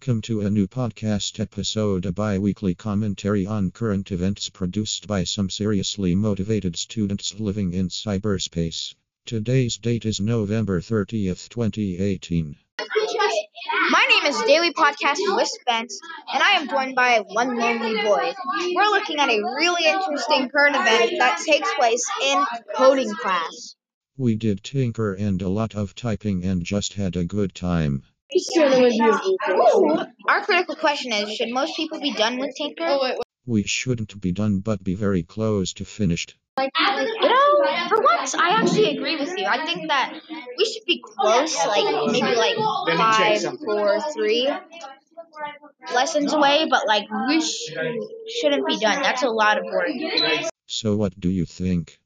[0.00, 7.38] Podcast episode, a bi weekly commentary on current events produced by some seriously motivated students
[7.38, 8.94] living in cyberspace.
[9.26, 12.56] Today's date is November 30th, 2018.
[13.90, 16.00] My name is Daily Podcast with Spence,
[16.32, 18.32] and I am joined by one lonely boy.
[18.74, 22.42] We're looking at a really interesting current event that takes place in
[22.74, 23.76] coding class.
[24.16, 28.02] We did Tynker and a lot of typing and just had a good time.
[30.28, 32.86] Our critical question is Should most people be done with Tynker?
[32.88, 36.36] Oh, we shouldn't be done but be very close to finished.
[36.58, 39.46] You know, for once, I actually agree with you.
[39.46, 40.12] I think that
[40.58, 42.56] we should be close, like maybe like
[42.98, 44.48] five, four, three
[45.94, 47.72] lessons away, but like we sh-
[48.40, 49.02] shouldn't be done.
[49.02, 49.88] That's a lot of work.
[50.66, 51.98] So, what do you think?